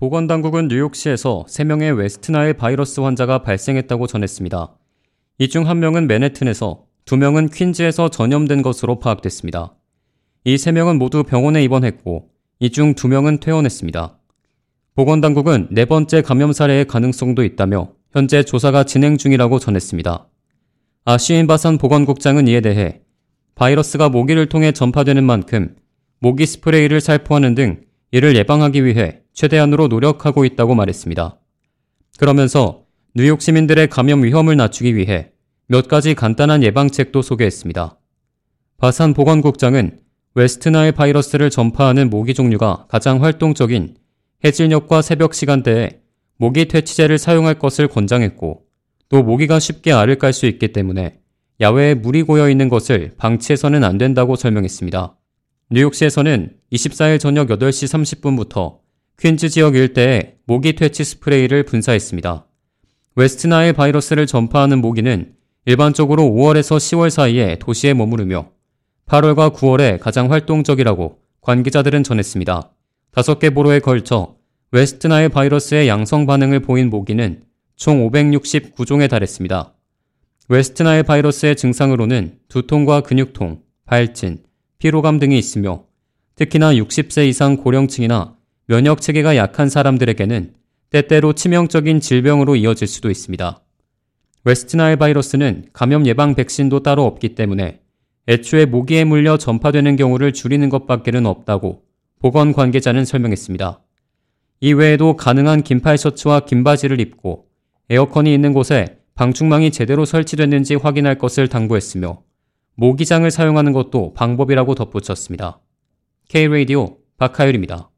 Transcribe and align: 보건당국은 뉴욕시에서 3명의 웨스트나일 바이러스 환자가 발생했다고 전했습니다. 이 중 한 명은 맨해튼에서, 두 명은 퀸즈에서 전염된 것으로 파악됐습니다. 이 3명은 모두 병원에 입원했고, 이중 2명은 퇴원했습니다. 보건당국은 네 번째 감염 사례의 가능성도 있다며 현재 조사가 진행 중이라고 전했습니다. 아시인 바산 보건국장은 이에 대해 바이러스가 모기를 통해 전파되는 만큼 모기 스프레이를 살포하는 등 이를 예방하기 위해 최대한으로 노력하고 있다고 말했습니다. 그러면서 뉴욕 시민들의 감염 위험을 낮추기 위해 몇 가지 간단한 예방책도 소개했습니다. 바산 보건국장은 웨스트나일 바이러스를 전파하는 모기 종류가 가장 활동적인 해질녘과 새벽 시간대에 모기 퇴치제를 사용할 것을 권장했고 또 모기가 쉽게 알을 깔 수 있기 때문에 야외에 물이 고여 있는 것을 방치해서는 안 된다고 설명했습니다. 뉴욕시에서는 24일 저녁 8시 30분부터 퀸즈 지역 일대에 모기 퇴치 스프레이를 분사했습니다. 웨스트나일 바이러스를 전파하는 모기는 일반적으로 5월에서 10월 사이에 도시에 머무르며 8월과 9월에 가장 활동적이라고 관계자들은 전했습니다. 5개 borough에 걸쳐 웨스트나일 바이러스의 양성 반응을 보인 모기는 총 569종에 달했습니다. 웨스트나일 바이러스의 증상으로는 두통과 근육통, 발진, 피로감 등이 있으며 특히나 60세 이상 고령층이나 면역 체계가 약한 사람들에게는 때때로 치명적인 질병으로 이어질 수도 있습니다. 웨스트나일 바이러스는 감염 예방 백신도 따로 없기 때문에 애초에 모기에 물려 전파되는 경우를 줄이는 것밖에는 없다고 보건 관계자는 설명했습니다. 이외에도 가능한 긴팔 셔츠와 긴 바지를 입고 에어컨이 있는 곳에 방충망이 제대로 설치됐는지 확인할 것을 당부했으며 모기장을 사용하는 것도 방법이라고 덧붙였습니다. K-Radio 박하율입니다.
보건당국은 0.00 0.68
뉴욕시에서 0.68 1.44
3명의 1.46 1.94
웨스트나일 1.94 2.54
바이러스 2.54 3.00
환자가 3.00 3.42
발생했다고 3.42 4.06
전했습니다. 4.06 4.74
이 5.40 5.48
중 5.48 5.68
한 5.68 5.78
명은 5.78 6.06
맨해튼에서, 6.06 6.84
두 7.04 7.18
명은 7.18 7.50
퀸즈에서 7.50 8.08
전염된 8.08 8.62
것으로 8.62 8.98
파악됐습니다. 8.98 9.74
이 10.44 10.54
3명은 10.54 10.96
모두 10.96 11.22
병원에 11.22 11.62
입원했고, 11.62 12.30
이중 12.60 12.94
2명은 12.94 13.40
퇴원했습니다. 13.40 14.18
보건당국은 14.94 15.68
네 15.70 15.84
번째 15.84 16.22
감염 16.22 16.54
사례의 16.54 16.86
가능성도 16.86 17.44
있다며 17.44 17.92
현재 18.10 18.42
조사가 18.42 18.84
진행 18.84 19.18
중이라고 19.18 19.58
전했습니다. 19.58 20.26
아시인 21.04 21.46
바산 21.46 21.76
보건국장은 21.76 22.48
이에 22.48 22.62
대해 22.62 23.02
바이러스가 23.54 24.08
모기를 24.08 24.48
통해 24.48 24.72
전파되는 24.72 25.22
만큼 25.22 25.76
모기 26.20 26.46
스프레이를 26.46 27.02
살포하는 27.02 27.54
등 27.54 27.82
이를 28.12 28.34
예방하기 28.34 28.86
위해 28.86 29.19
최대한으로 29.40 29.88
노력하고 29.88 30.44
있다고 30.44 30.74
말했습니다. 30.74 31.38
그러면서 32.18 32.84
뉴욕 33.14 33.40
시민들의 33.40 33.88
감염 33.88 34.22
위험을 34.22 34.54
낮추기 34.56 34.94
위해 34.96 35.30
몇 35.66 35.88
가지 35.88 36.14
간단한 36.14 36.62
예방책도 36.62 37.22
소개했습니다. 37.22 37.98
바산 38.76 39.14
보건국장은 39.14 39.98
웨스트나일 40.34 40.92
바이러스를 40.92 41.48
전파하는 41.48 42.10
모기 42.10 42.34
종류가 42.34 42.86
가장 42.88 43.22
활동적인 43.22 43.96
해질녘과 44.44 45.00
새벽 45.00 45.32
시간대에 45.32 46.00
모기 46.36 46.66
퇴치제를 46.66 47.16
사용할 47.16 47.58
것을 47.58 47.88
권장했고 47.88 48.64
또 49.08 49.22
모기가 49.22 49.58
쉽게 49.58 49.92
알을 49.92 50.16
깔 50.16 50.34
수 50.34 50.44
있기 50.46 50.72
때문에 50.72 51.18
야외에 51.62 51.94
물이 51.94 52.24
고여 52.24 52.50
있는 52.50 52.68
것을 52.68 53.14
방치해서는 53.16 53.84
안 53.84 53.96
된다고 53.96 54.36
설명했습니다. 54.36 55.16
뉴욕시에서는 55.70 56.56
24일 56.72 57.18
저녁 57.18 57.48
8시 57.48 58.20
30분부터 58.20 58.80
퀸즈 59.20 59.50
지역 59.50 59.76
일대에 59.76 60.36
모기 60.46 60.72
퇴치 60.72 61.04
스프레이를 61.04 61.64
분사했습니다. 61.64 62.46
웨스트나일 63.16 63.74
바이러스를 63.74 64.26
전파하는 64.26 64.80
모기는 64.80 65.34
일반적으로 65.66 66.22
5월에서 66.22 66.78
10월 66.78 67.10
사이에 67.10 67.58
도시에 67.60 67.92
머무르며 67.92 68.48
8월과 69.04 69.52
9월에 69.52 70.00
가장 70.00 70.32
활동적이라고 70.32 71.18
관계자들은 71.42 72.02
전했습니다. 72.02 72.72
5개 73.12 73.54
borough에 73.54 73.80
걸쳐 73.80 74.36
웨스트나일 74.70 75.28
바이러스의 75.28 75.86
양성 75.86 76.24
반응을 76.24 76.60
보인 76.60 76.88
모기는 76.88 77.42
총 77.76 78.10
569종에 78.10 79.10
달했습니다. 79.10 79.74
웨스트나일 80.48 81.02
바이러스의 81.02 81.56
증상으로는 81.56 82.38
두통과 82.48 83.02
근육통, 83.02 83.60
발진, 83.84 84.38
피로감 84.78 85.18
등이 85.18 85.36
있으며 85.38 85.84
특히나 86.36 86.72
60세 86.72 87.28
이상 87.28 87.58
고령층이나 87.58 88.39
면역 88.70 89.00
체계가 89.00 89.34
약한 89.34 89.68
사람들에게는 89.68 90.54
때때로 90.90 91.32
치명적인 91.32 91.98
질병으로 91.98 92.54
이어질 92.54 92.86
수도 92.86 93.10
있습니다. 93.10 93.64
웨스트나일 94.44 94.96
바이러스는 94.96 95.64
감염 95.72 96.06
예방 96.06 96.36
백신도 96.36 96.84
따로 96.84 97.04
없기 97.04 97.34
때문에 97.34 97.80
애초에 98.28 98.66
모기에 98.66 99.02
물려 99.02 99.38
전파되는 99.38 99.96
경우를 99.96 100.32
줄이는 100.32 100.68
것밖에는 100.68 101.26
없다고 101.26 101.82
보건 102.20 102.52
관계자는 102.52 103.04
설명했습니다. 103.04 103.82
이외에도 104.60 105.16
가능한 105.16 105.64
긴팔 105.64 105.98
셔츠와 105.98 106.38
긴 106.38 106.62
바지를 106.62 107.00
입고 107.00 107.46
에어컨이 107.88 108.32
있는 108.32 108.52
곳에 108.52 108.98
방충망이 109.16 109.72
제대로 109.72 110.04
설치됐는지 110.04 110.76
확인할 110.76 111.18
것을 111.18 111.48
당부했으며 111.48 112.22
모기장을 112.76 113.28
사용하는 113.28 113.72
것도 113.72 114.14
방법이라고 114.14 114.76
덧붙였습니다. 114.76 115.58
K-Radio 116.28 116.98
박하율입니다. 117.18 117.89